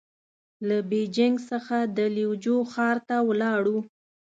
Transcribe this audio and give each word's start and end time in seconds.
له 0.67 0.77
بېجينګ 0.89 1.35
څخه 1.49 1.77
د 1.97 1.99
ليوجو 2.15 2.57
ښار 2.73 2.97
ته 3.07 3.15
ولاړو. 3.29 3.77